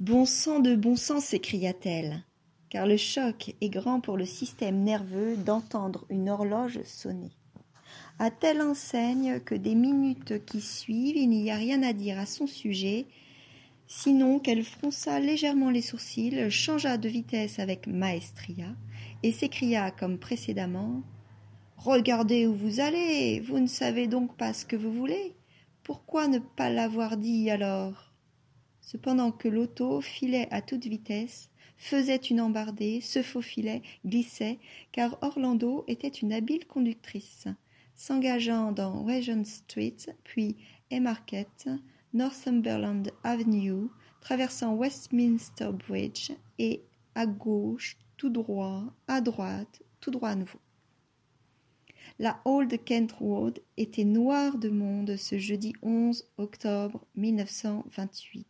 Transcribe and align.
Bon 0.00 0.24
sang 0.24 0.60
de 0.60 0.74
bon 0.74 0.96
sang 0.96 1.20
s'écria-t-elle, 1.20 2.24
car 2.70 2.86
le 2.86 2.96
choc 2.96 3.54
est 3.60 3.68
grand 3.68 4.00
pour 4.00 4.16
le 4.16 4.24
système 4.24 4.82
nerveux 4.82 5.36
d'entendre 5.36 6.06
une 6.08 6.30
horloge 6.30 6.80
sonner. 6.84 7.32
À 8.18 8.30
telle 8.30 8.62
enseigne 8.62 9.40
que 9.40 9.54
des 9.54 9.74
minutes 9.74 10.42
qui 10.46 10.62
suivent, 10.62 11.18
il 11.18 11.28
n'y 11.28 11.50
a 11.50 11.56
rien 11.56 11.82
à 11.82 11.92
dire 11.92 12.18
à 12.18 12.24
son 12.24 12.46
sujet, 12.46 13.04
sinon 13.86 14.38
qu'elle 14.38 14.64
fronça 14.64 15.20
légèrement 15.20 15.68
les 15.68 15.82
sourcils, 15.82 16.50
changea 16.50 16.96
de 16.96 17.08
vitesse 17.10 17.58
avec 17.58 17.86
maestria, 17.86 18.68
et 19.22 19.32
s'écria 19.32 19.90
comme 19.90 20.16
précédemment. 20.16 21.02
Regardez 21.76 22.46
où 22.46 22.54
vous 22.54 22.80
allez. 22.80 23.40
Vous 23.40 23.58
ne 23.58 23.66
savez 23.66 24.06
donc 24.06 24.34
pas 24.38 24.54
ce 24.54 24.64
que 24.64 24.76
vous 24.76 24.94
voulez. 24.94 25.34
Pourquoi 25.82 26.26
ne 26.26 26.38
pas 26.38 26.70
l'avoir 26.70 27.18
dit 27.18 27.50
alors? 27.50 28.09
Cependant 28.90 29.30
que 29.30 29.46
l'auto 29.46 30.00
filait 30.00 30.48
à 30.50 30.62
toute 30.62 30.86
vitesse, 30.86 31.48
faisait 31.76 32.16
une 32.16 32.40
embardée, 32.40 33.00
se 33.00 33.22
faufilait, 33.22 33.82
glissait, 34.04 34.58
car 34.90 35.16
Orlando 35.22 35.84
était 35.86 36.08
une 36.08 36.32
habile 36.32 36.66
conductrice, 36.66 37.46
s'engageant 37.94 38.72
dans 38.72 39.04
Regent 39.04 39.44
Street, 39.44 39.96
puis 40.24 40.56
Haymarket, 40.90 41.68
Northumberland 42.14 43.12
Avenue, 43.22 43.86
traversant 44.20 44.74
Westminster 44.74 45.70
Bridge, 45.88 46.32
et 46.58 46.82
à 47.14 47.26
gauche, 47.26 47.96
tout 48.16 48.28
droit, 48.28 48.82
à 49.06 49.20
droite, 49.20 49.82
tout 50.00 50.10
droit 50.10 50.30
à 50.30 50.34
nouveau. 50.34 50.58
La 52.18 52.40
Old 52.44 52.76
Kent 52.84 53.12
Road 53.12 53.60
était 53.76 54.04
noire 54.04 54.58
de 54.58 54.68
monde 54.68 55.16
ce 55.16 55.38
jeudi 55.38 55.74
11 55.80 56.28
octobre 56.38 57.06
1928. 57.14 58.49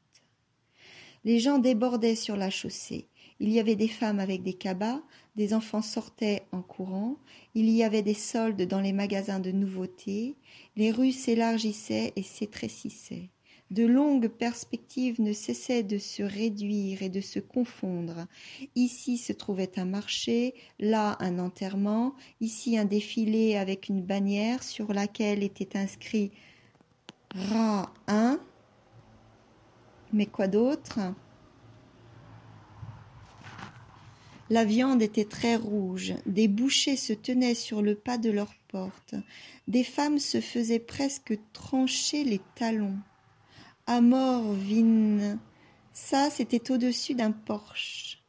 Les 1.25 1.39
gens 1.39 1.59
débordaient 1.59 2.17
sur 2.17 2.37
la 2.37 2.51
chaussée. 2.51 3.07
Il 3.41 3.51
y 3.51 3.59
avait 3.59 3.77
des 3.77 3.89
femmes 3.89 4.21
avec 4.21 4.43
des 4.43 4.53
cabas, 4.53 5.01
des 5.37 5.55
enfants 5.55 5.83
sortaient 5.83 6.43
en 6.53 6.61
courant, 6.61 7.17
il 7.55 7.71
y 7.71 7.83
avait 7.83 8.03
des 8.03 8.15
soldes 8.15 8.63
dans 8.67 8.81
les 8.81 8.93
magasins 8.93 9.41
de 9.41 9.51
nouveautés, 9.51 10.37
les 10.77 10.91
rues 10.91 11.13
s'élargissaient 11.13 12.13
et 12.17 12.23
s'étrécissaient. 12.23 13.31
De 13.71 13.87
longues 13.87 14.29
perspectives 14.29 15.21
ne 15.21 15.33
cessaient 15.33 15.85
de 15.85 15.99
se 15.99 16.25
réduire 16.25 17.03
et 17.03 17.09
de 17.09 17.21
se 17.21 17.39
confondre. 17.39 18.27
Ici 18.75 19.17
se 19.17 19.33
trouvait 19.33 19.79
un 19.79 19.85
marché, 19.85 20.55
là 20.81 21.17
un 21.21 21.39
enterrement, 21.39 22.15
ici 22.41 22.77
un 22.77 22.85
défilé 22.85 23.57
avec 23.57 23.89
une 23.89 24.03
bannière 24.03 24.65
sur 24.65 24.93
laquelle 24.93 25.45
était 25.45 25.79
inscrit 25.79 26.33
Ra 27.33 27.93
1, 28.09 28.41
mais 30.13 30.27
quoi 30.27 30.49
d'autre? 30.49 30.99
La 34.49 34.65
viande 34.65 35.01
était 35.01 35.27
très 35.27 35.55
rouge, 35.55 36.15
des 36.27 36.49
bouchers 36.49 36.97
se 36.97 37.13
tenaient 37.13 37.55
sur 37.55 37.83
le 37.83 37.95
pas 37.95 38.19
de 38.19 38.31
leur 38.31 38.53
porte, 38.67 39.15
des 39.69 39.85
femmes 39.85 40.19
se 40.19 40.41
faisaient 40.41 40.81
presque 40.81 41.39
trancher 41.53 42.25
les 42.25 42.41
talons. 42.57 42.99
Amor 43.87 44.53
vin, 44.53 45.39
ça 45.93 46.31
c'était 46.31 46.73
au-dessus 46.73 47.15
d'un 47.15 47.31
porche. 47.31 48.25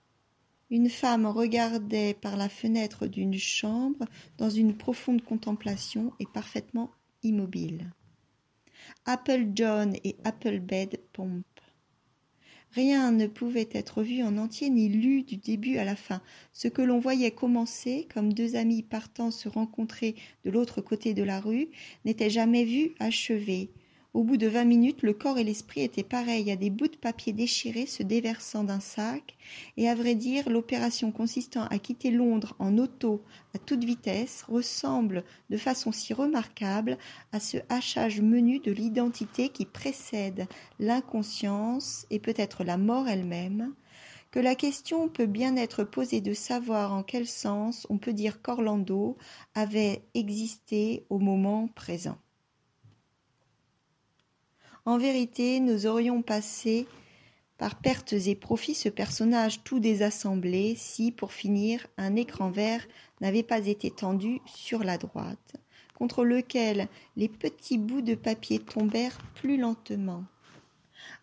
Une 0.69 0.89
femme 0.89 1.25
regardait 1.25 2.13
par 2.13 2.37
la 2.37 2.49
fenêtre 2.49 3.07
d'une 3.07 3.37
chambre 3.37 4.05
dans 4.37 4.49
une 4.49 4.77
profonde 4.77 5.23
contemplation 5.23 6.13
et 6.19 6.25
parfaitement 6.25 6.91
immobile. 7.23 7.91
Apple 9.05 9.47
John 9.53 9.95
et 10.03 10.15
Applebed 10.23 10.99
Pomp 11.13 11.43
Rien 12.73 13.11
ne 13.11 13.27
pouvait 13.27 13.67
être 13.73 14.01
vu 14.01 14.23
en 14.23 14.37
entier 14.37 14.69
ni 14.69 14.87
lu 14.87 15.23
du 15.23 15.35
début 15.35 15.77
à 15.77 15.83
la 15.83 15.97
fin. 15.97 16.21
Ce 16.53 16.69
que 16.69 16.81
l'on 16.81 16.99
voyait 16.99 17.31
commencer, 17.31 18.07
comme 18.13 18.31
deux 18.31 18.55
amis 18.55 18.81
partant 18.81 19.29
se 19.29 19.49
rencontrer 19.49 20.15
de 20.45 20.51
l'autre 20.51 20.79
côté 20.79 21.13
de 21.13 21.23
la 21.23 21.41
rue, 21.41 21.67
n'était 22.05 22.29
jamais 22.29 22.63
vu 22.63 22.91
achevé. 22.99 23.71
Au 24.13 24.25
bout 24.25 24.35
de 24.35 24.47
vingt 24.47 24.65
minutes, 24.65 25.03
le 25.03 25.13
corps 25.13 25.37
et 25.37 25.43
l'esprit 25.45 25.83
étaient 25.83 26.03
pareils 26.03 26.51
à 26.51 26.57
des 26.57 26.69
bouts 26.69 26.89
de 26.89 26.97
papier 26.97 27.31
déchirés 27.31 27.85
se 27.85 28.03
déversant 28.03 28.65
d'un 28.65 28.81
sac, 28.81 29.37
et 29.77 29.87
à 29.87 29.95
vrai 29.95 30.15
dire, 30.15 30.49
l'opération 30.49 31.13
consistant 31.13 31.63
à 31.67 31.79
quitter 31.79 32.11
Londres 32.11 32.53
en 32.59 32.77
auto 32.77 33.23
à 33.55 33.57
toute 33.57 33.85
vitesse 33.85 34.43
ressemble 34.49 35.23
de 35.49 35.55
façon 35.55 35.93
si 35.93 36.13
remarquable 36.13 36.97
à 37.31 37.39
ce 37.39 37.55
hachage 37.69 38.19
menu 38.19 38.59
de 38.59 38.73
l'identité 38.73 39.47
qui 39.47 39.65
précède 39.65 40.45
l'inconscience 40.77 42.05
et 42.09 42.19
peut-être 42.19 42.65
la 42.65 42.75
mort 42.75 43.07
elle-même, 43.07 43.73
que 44.31 44.41
la 44.41 44.55
question 44.55 45.07
peut 45.07 45.25
bien 45.25 45.55
être 45.55 45.85
posée 45.85 46.19
de 46.19 46.33
savoir 46.33 46.91
en 46.91 47.03
quel 47.03 47.27
sens 47.27 47.87
on 47.89 47.97
peut 47.97 48.13
dire 48.13 48.41
qu'Orlando 48.41 49.17
avait 49.55 50.03
existé 50.15 51.05
au 51.09 51.17
moment 51.17 51.69
présent. 51.69 52.17
En 54.91 54.97
vérité, 54.97 55.61
nous 55.61 55.87
aurions 55.87 56.21
passé 56.21 56.85
par 57.57 57.79
pertes 57.79 58.11
et 58.11 58.35
profits 58.35 58.75
ce 58.75 58.89
personnage 58.89 59.63
tout 59.63 59.79
désassemblé 59.79 60.75
si, 60.75 61.13
pour 61.13 61.31
finir, 61.31 61.87
un 61.95 62.17
écran 62.17 62.51
vert 62.51 62.85
n'avait 63.21 63.41
pas 63.41 63.67
été 63.67 63.89
tendu 63.89 64.41
sur 64.45 64.83
la 64.83 64.97
droite, 64.97 65.55
contre 65.93 66.25
lequel 66.25 66.89
les 67.15 67.29
petits 67.29 67.77
bouts 67.77 68.01
de 68.01 68.15
papier 68.15 68.59
tombèrent 68.59 69.17
plus 69.35 69.55
lentement. 69.55 70.25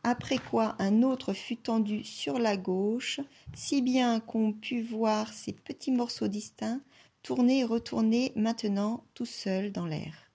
Après 0.03 0.39
quoi 0.39 0.75
un 0.79 1.03
autre 1.03 1.35
fut 1.35 1.59
tendu 1.59 2.05
sur 2.05 2.39
la 2.39 2.57
gauche, 2.57 3.21
si 3.53 3.83
bien 3.83 4.21
qu'on 4.21 4.55
put 4.55 4.81
voir 4.81 5.31
ces 5.31 5.53
petits 5.53 5.93
morceaux 5.93 6.29
distincts 6.29 6.81
tourner 7.23 7.59
et 7.59 7.65
retourner 7.65 8.33
maintenant 8.35 9.05
tout 9.13 9.27
seuls 9.27 9.73
dans 9.73 9.85
l'air. 9.85 10.28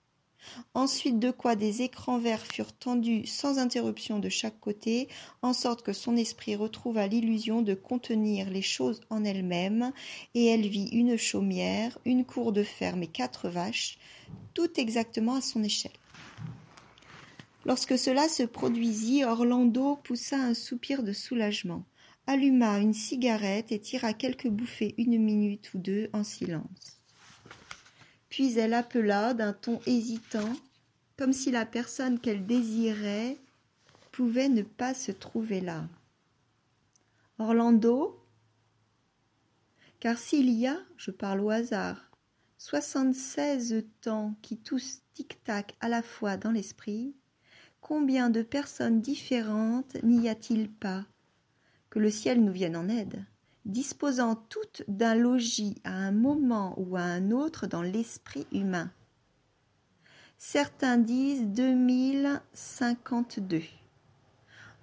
Ensuite 0.74 1.18
de 1.18 1.30
quoi 1.30 1.56
des 1.56 1.82
écrans 1.82 2.18
verts 2.18 2.46
furent 2.46 2.72
tendus 2.72 3.26
sans 3.26 3.58
interruption 3.58 4.18
de 4.18 4.28
chaque 4.28 4.58
côté, 4.60 5.08
en 5.42 5.52
sorte 5.52 5.82
que 5.82 5.92
son 5.92 6.16
esprit 6.16 6.56
retrouva 6.56 7.06
l'illusion 7.06 7.62
de 7.62 7.74
contenir 7.74 8.50
les 8.50 8.62
choses 8.62 9.00
en 9.10 9.24
elles-mêmes, 9.24 9.92
et 10.34 10.46
elle 10.46 10.68
vit 10.68 10.88
une 10.88 11.16
chaumière, 11.16 11.98
une 12.04 12.24
cour 12.24 12.52
de 12.52 12.62
ferme 12.62 13.02
et 13.02 13.08
quatre 13.08 13.48
vaches, 13.48 13.98
tout 14.54 14.80
exactement 14.80 15.34
à 15.34 15.40
son 15.40 15.62
échelle. 15.62 15.92
Lorsque 17.66 17.98
cela 17.98 18.28
se 18.28 18.42
produisit, 18.42 19.24
Orlando 19.24 19.96
poussa 19.96 20.36
un 20.36 20.54
soupir 20.54 21.02
de 21.02 21.12
soulagement, 21.12 21.84
alluma 22.26 22.78
une 22.78 22.92
cigarette 22.92 23.72
et 23.72 23.80
tira 23.80 24.12
quelques 24.12 24.48
bouffées 24.48 24.94
une 24.98 25.18
minute 25.18 25.72
ou 25.74 25.78
deux 25.78 26.10
en 26.12 26.24
silence. 26.24 27.03
Puis 28.34 28.58
elle 28.58 28.74
appela 28.74 29.32
d'un 29.32 29.52
ton 29.52 29.78
hésitant, 29.86 30.52
comme 31.16 31.32
si 31.32 31.52
la 31.52 31.64
personne 31.64 32.18
qu'elle 32.18 32.46
désirait 32.46 33.38
pouvait 34.10 34.48
ne 34.48 34.62
pas 34.62 34.92
se 34.92 35.12
trouver 35.12 35.60
là. 35.60 35.86
Orlando? 37.38 38.20
Car 40.00 40.18
s'il 40.18 40.50
y 40.50 40.66
a, 40.66 40.80
je 40.96 41.12
parle 41.12 41.42
au 41.42 41.50
hasard, 41.50 42.10
soixante-seize 42.58 43.84
temps 44.00 44.34
qui 44.42 44.58
tous 44.58 45.02
tic-tac 45.12 45.76
à 45.78 45.88
la 45.88 46.02
fois 46.02 46.36
dans 46.36 46.50
l'esprit, 46.50 47.14
combien 47.80 48.30
de 48.30 48.42
personnes 48.42 49.00
différentes 49.00 49.94
n'y 50.02 50.28
a-t-il 50.28 50.68
pas 50.68 51.06
Que 51.88 52.00
le 52.00 52.10
ciel 52.10 52.42
nous 52.42 52.52
vienne 52.52 52.76
en 52.76 52.88
aide? 52.88 53.24
Disposant 53.64 54.36
toutes 54.48 54.82
d'un 54.88 55.14
logis 55.14 55.80
à 55.84 55.92
un 55.92 56.12
moment 56.12 56.74
ou 56.78 56.96
à 56.96 57.02
un 57.02 57.30
autre 57.30 57.66
dans 57.66 57.82
l'esprit 57.82 58.46
humain. 58.52 58.90
Certains 60.36 60.98
disent 60.98 61.46
deux 61.46 61.74
mille 61.74 62.42
cinquante-deux, 62.52 63.62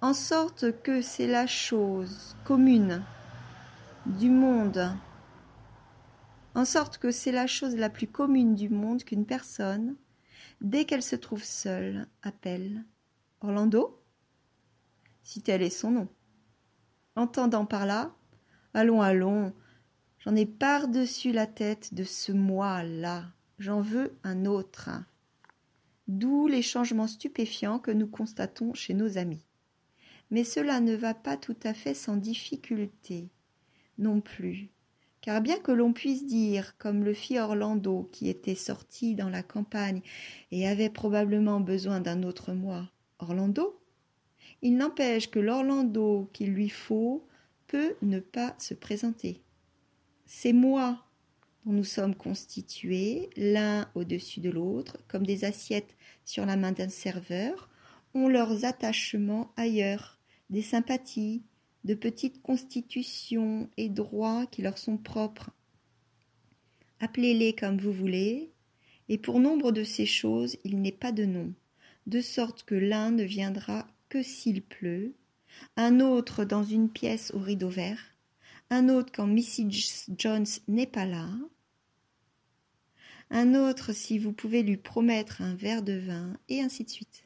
en 0.00 0.14
sorte 0.14 0.72
que 0.82 1.00
c'est 1.00 1.28
la 1.28 1.46
chose 1.46 2.36
commune 2.44 3.04
du 4.06 4.30
monde, 4.30 4.90
en 6.54 6.64
sorte 6.64 6.98
que 6.98 7.12
c'est 7.12 7.32
la 7.32 7.46
chose 7.46 7.76
la 7.76 7.88
plus 7.88 8.08
commune 8.08 8.54
du 8.56 8.68
monde 8.68 9.04
qu'une 9.04 9.26
personne, 9.26 9.94
dès 10.60 10.84
qu'elle 10.84 11.02
se 11.02 11.16
trouve 11.16 11.44
seule, 11.44 12.08
appelle. 12.22 12.84
Orlando, 13.40 14.02
si 15.22 15.42
tel 15.42 15.62
est 15.62 15.70
son 15.70 15.90
nom, 15.92 16.08
entendant 17.16 17.66
par 17.66 17.86
là 17.86 18.14
Allons, 18.74 19.02
allons. 19.02 19.52
J'en 20.20 20.34
ai 20.34 20.46
par-dessus 20.46 21.32
la 21.32 21.46
tête 21.46 21.94
de 21.94 22.04
ce 22.04 22.32
moi-là. 22.32 23.26
J'en 23.58 23.80
veux 23.80 24.16
un 24.24 24.46
autre. 24.46 24.90
D'où 26.08 26.46
les 26.46 26.62
changements 26.62 27.06
stupéfiants 27.06 27.78
que 27.78 27.90
nous 27.90 28.06
constatons 28.06 28.72
chez 28.74 28.94
nos 28.94 29.18
amis. 29.18 29.44
Mais 30.30 30.44
cela 30.44 30.80
ne 30.80 30.94
va 30.94 31.12
pas 31.12 31.36
tout 31.36 31.56
à 31.64 31.74
fait 31.74 31.94
sans 31.94 32.16
difficulté 32.16 33.28
non 33.98 34.20
plus. 34.20 34.70
Car 35.20 35.40
bien 35.40 35.58
que 35.58 35.70
l'on 35.70 35.92
puisse 35.92 36.26
dire, 36.26 36.76
comme 36.78 37.04
le 37.04 37.14
fit 37.14 37.38
Orlando, 37.38 38.08
qui 38.10 38.28
était 38.28 38.56
sorti 38.56 39.14
dans 39.14 39.28
la 39.28 39.42
campagne 39.42 40.02
et 40.50 40.66
avait 40.66 40.90
probablement 40.90 41.60
besoin 41.60 42.00
d'un 42.00 42.22
autre 42.24 42.52
moi, 42.52 42.90
Orlando 43.18 43.78
Il 44.62 44.76
n'empêche 44.76 45.30
que 45.30 45.38
l'Orlando 45.38 46.28
qu'il 46.32 46.52
lui 46.52 46.68
faut 46.68 47.24
peut 47.72 47.96
ne 48.02 48.20
pas 48.20 48.54
se 48.58 48.74
présenter. 48.74 49.40
C'est 50.26 50.52
moi 50.52 51.06
dont 51.64 51.72
nous 51.72 51.84
sommes 51.84 52.14
constitués, 52.14 53.30
l'un 53.34 53.90
au-dessus 53.94 54.40
de 54.40 54.50
l'autre, 54.50 54.98
comme 55.08 55.24
des 55.24 55.46
assiettes 55.46 55.96
sur 56.26 56.44
la 56.44 56.56
main 56.56 56.72
d'un 56.72 56.90
serveur, 56.90 57.70
ont 58.12 58.28
leurs 58.28 58.66
attachements 58.66 59.52
ailleurs, 59.56 60.18
des 60.50 60.60
sympathies, 60.60 61.44
de 61.84 61.94
petites 61.94 62.42
constitutions 62.42 63.70
et 63.78 63.88
droits 63.88 64.44
qui 64.48 64.60
leur 64.60 64.76
sont 64.76 64.98
propres. 64.98 65.48
Appelez-les 67.00 67.54
comme 67.54 67.78
vous 67.78 67.92
voulez, 67.92 68.52
et 69.08 69.16
pour 69.16 69.40
nombre 69.40 69.72
de 69.72 69.82
ces 69.82 70.06
choses 70.06 70.58
il 70.64 70.82
n'est 70.82 70.92
pas 70.92 71.10
de 71.10 71.24
nom, 71.24 71.54
de 72.06 72.20
sorte 72.20 72.64
que 72.64 72.74
l'un 72.74 73.12
ne 73.12 73.24
viendra 73.24 73.88
que 74.10 74.22
s'il 74.22 74.60
pleut, 74.60 75.14
un 75.76 76.00
autre 76.00 76.44
dans 76.44 76.64
une 76.64 76.90
pièce 76.90 77.32
au 77.34 77.38
rideau 77.38 77.68
vert, 77.68 78.00
un 78.70 78.88
autre 78.88 79.12
quand 79.14 79.26
Mrs. 79.26 80.14
Jones 80.16 80.46
n'est 80.68 80.86
pas 80.86 81.06
là, 81.06 81.28
un 83.30 83.54
autre 83.54 83.94
si 83.94 84.18
vous 84.18 84.32
pouvez 84.32 84.62
lui 84.62 84.76
promettre 84.76 85.40
un 85.40 85.54
verre 85.54 85.82
de 85.82 85.94
vin, 85.94 86.34
et 86.50 86.60
ainsi 86.60 86.84
de 86.84 86.90
suite. 86.90 87.24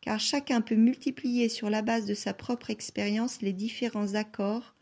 Car 0.00 0.18
chacun 0.18 0.60
peut 0.60 0.74
multiplier 0.74 1.48
sur 1.48 1.70
la 1.70 1.80
base 1.80 2.06
de 2.06 2.14
sa 2.14 2.34
propre 2.34 2.70
expérience 2.70 3.40
les 3.40 3.52
différents 3.52 4.14
accords 4.14 4.74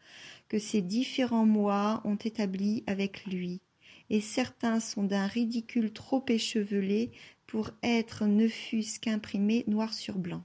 que 0.49 0.59
ces 0.59 0.81
différents 0.81 1.47
mois 1.47 2.01
ont 2.05 2.17
établis 2.17 2.85
avec 2.87 3.27
lui, 3.27 3.61
et 4.09 4.21
certains 4.21 4.81
sont 4.81 5.05
d'un 5.05 5.27
ridicule 5.27 5.93
trop 5.93 6.25
échevelé 6.27 7.13
pour 7.47 7.71
être 7.83 8.25
ne 8.25 8.49
fût-ce 8.49 8.99
qu'imprimés 8.99 9.65
noir 9.67 9.93
sur 9.93 10.19
blanc. 10.19 10.43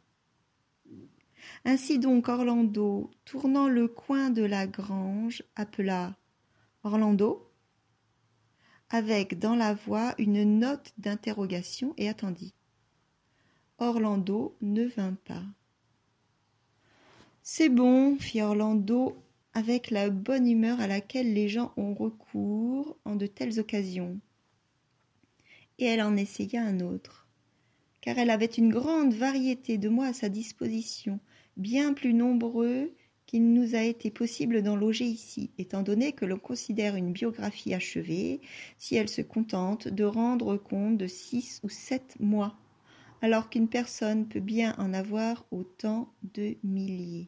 Ainsi 1.66 2.00
donc 2.00 2.30
Orlando, 2.30 3.12
tournant 3.26 3.68
le 3.68 3.88
coin 3.88 4.30
de 4.30 4.44
la 4.44 4.68
grange, 4.68 5.44
appela 5.56 6.16
Orlando 6.84 7.44
avec 8.90 9.38
dans 9.38 9.56
la 9.56 9.74
voix 9.74 10.16
une 10.18 10.60
note 10.60 10.94
d'interrogation 10.98 11.94
et 11.98 12.08
attendit. 12.08 12.54
Orlando 13.80 14.56
ne 14.62 14.86
vint 14.86 15.18
pas. 15.26 15.44
C'est 17.44 17.70
bon, 17.70 18.18
fit 18.18 18.42
Orlando 18.42 19.18
avec 19.54 19.90
la 19.90 20.10
bonne 20.10 20.48
humeur 20.48 20.80
à 20.80 20.88
laquelle 20.88 21.34
les 21.34 21.48
gens 21.50 21.74
ont 21.78 21.94
recours 21.94 22.98
en 23.06 23.16
de 23.16 23.26
telles 23.26 23.60
occasions. 23.60 24.20
Et 25.80 25.86
elle 25.86 26.02
en 26.02 26.16
essaya 26.16 26.64
un 26.64 26.80
autre, 26.80 27.28
car 28.02 28.18
elle 28.18 28.30
avait 28.30 28.46
une 28.46 28.70
grande 28.70 29.14
variété 29.14 29.78
de 29.78 29.90
mots 29.90 30.04
à 30.04 30.14
sa 30.14 30.30
disposition, 30.30 31.20
bien 31.58 31.94
plus 31.94 32.14
nombreux 32.14 32.94
qu'il 33.26 33.52
nous 33.52 33.76
a 33.76 33.82
été 33.82 34.10
possible 34.10 34.64
d'en 34.64 34.78
loger 34.78 35.06
ici, 35.06 35.52
étant 35.58 35.84
donné 35.84 36.14
que 36.14 36.24
l'on 36.24 36.40
considère 36.40 36.96
une 36.96 37.12
biographie 37.12 37.74
achevée 37.74 38.40
si 38.78 38.96
elle 38.96 39.10
se 39.10 39.22
contente 39.22 39.90
de 39.90 40.06
rendre 40.06 40.56
compte 40.56 40.98
de 40.98 41.08
six 41.08 41.60
ou 41.64 41.70
sept 41.70 42.16
mois, 42.22 42.58
alors 43.22 43.50
qu'une 43.50 43.68
personne 43.68 44.28
peut 44.28 44.40
bien 44.40 44.76
en 44.78 44.94
avoir 44.94 45.46
autant 45.52 46.14
de 46.34 46.56
milliers. 46.64 47.28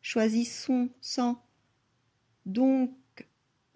Choisissons 0.00 0.90
sans 1.00 1.40
donc 2.44 2.90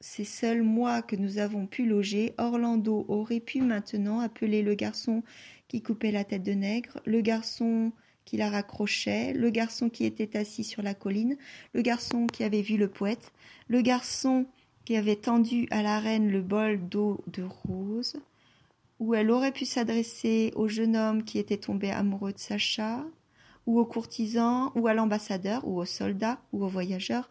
ces 0.00 0.24
seuls 0.24 0.62
mois 0.62 1.02
que 1.02 1.14
nous 1.14 1.38
avons 1.38 1.66
pu 1.68 1.86
loger, 1.86 2.34
Orlando 2.38 3.04
aurait 3.08 3.40
pu 3.40 3.60
maintenant 3.60 4.18
appeler 4.18 4.62
le 4.62 4.74
garçon 4.74 5.22
qui 5.68 5.82
coupait 5.82 6.10
la 6.10 6.24
tête 6.24 6.42
de 6.42 6.52
nègre, 6.52 7.00
le 7.06 7.20
garçon 7.20 7.92
qui 8.26 8.36
la 8.36 8.50
raccrochait, 8.50 9.32
le 9.32 9.48
garçon 9.48 9.88
qui 9.88 10.04
était 10.04 10.36
assis 10.36 10.64
sur 10.64 10.82
la 10.82 10.92
colline, 10.92 11.38
le 11.72 11.80
garçon 11.80 12.26
qui 12.26 12.44
avait 12.44 12.60
vu 12.60 12.76
le 12.76 12.88
poète, 12.88 13.32
le 13.68 13.80
garçon 13.80 14.44
qui 14.84 14.96
avait 14.96 15.16
tendu 15.16 15.66
à 15.70 15.82
la 15.82 15.98
reine 15.98 16.30
le 16.30 16.42
bol 16.42 16.86
d'eau 16.88 17.24
de 17.28 17.44
rose, 17.44 18.16
où 18.98 19.14
elle 19.14 19.30
aurait 19.30 19.52
pu 19.52 19.64
s'adresser 19.64 20.52
au 20.56 20.68
jeune 20.68 20.96
homme 20.96 21.24
qui 21.24 21.38
était 21.38 21.56
tombé 21.56 21.90
amoureux 21.90 22.32
de 22.32 22.38
Sacha, 22.38 23.04
ou 23.66 23.80
au 23.80 23.84
courtisan, 23.84 24.72
ou 24.74 24.86
à 24.86 24.94
l'ambassadeur, 24.94 25.66
ou 25.66 25.78
au 25.78 25.84
soldat, 25.84 26.38
ou 26.52 26.64
au 26.64 26.68
voyageur, 26.68 27.28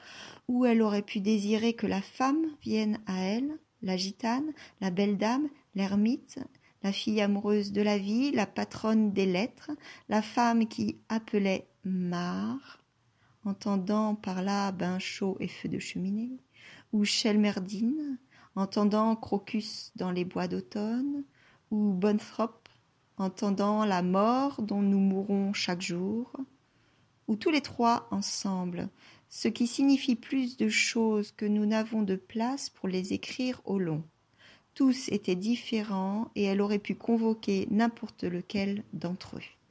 où 0.47 0.65
elle 0.65 0.81
aurait 0.81 1.01
pu 1.01 1.19
désirer 1.19 1.73
que 1.73 1.87
la 1.87 2.01
femme 2.01 2.45
vienne 2.61 2.99
à 3.05 3.21
elle, 3.21 3.51
la 3.81 3.95
gitane, 3.97 4.51
la 4.81 4.91
belle 4.91 5.17
dame, 5.17 5.47
l'ermite, 5.75 6.39
la 6.85 6.91
fille 6.91 7.19
amoureuse 7.19 7.71
de 7.71 7.81
la 7.81 7.97
vie, 7.97 8.31
la 8.31 8.45
patronne 8.45 9.11
des 9.11 9.25
lettres, 9.25 9.71
la 10.07 10.21
femme 10.21 10.67
qui 10.67 10.99
appelait 11.09 11.67
Mar, 11.83 12.83
entendant 13.43 14.13
par 14.13 14.43
là 14.43 14.71
bain 14.71 14.99
chaud 14.99 15.35
et 15.39 15.47
feu 15.47 15.67
de 15.67 15.79
cheminée, 15.79 16.37
ou 16.93 17.03
Chelmerdine, 17.03 18.19
entendant 18.55 19.15
Crocus 19.15 19.93
dans 19.95 20.11
les 20.11 20.25
bois 20.25 20.47
d'automne, 20.47 21.23
ou 21.71 21.91
Bonthrop, 21.91 22.69
entendant 23.17 23.83
la 23.83 24.03
mort 24.03 24.61
dont 24.61 24.83
nous 24.83 24.99
mourons 24.99 25.53
chaque 25.53 25.81
jour, 25.81 26.31
ou 27.27 27.35
tous 27.35 27.49
les 27.49 27.61
trois 27.61 28.07
ensemble, 28.11 28.89
ce 29.27 29.47
qui 29.47 29.65
signifie 29.65 30.15
plus 30.15 30.55
de 30.55 30.69
choses 30.69 31.31
que 31.31 31.45
nous 31.45 31.65
n'avons 31.65 32.03
de 32.03 32.15
place 32.15 32.69
pour 32.69 32.87
les 32.87 33.11
écrire 33.11 33.59
au 33.65 33.79
long. 33.79 34.03
Tous 34.75 35.07
étaient 35.07 35.37
différents 35.37 36.29
et 36.35 36.43
elle 36.43 36.59
aurait 36.59 36.79
pu 36.79 36.95
convoquer 36.95 37.65
n'importe 37.71 38.25
lequel 38.25 38.83
d'entre 38.91 39.37
eux. 39.37 39.64